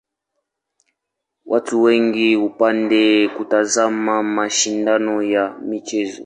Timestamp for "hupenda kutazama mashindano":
2.35-5.23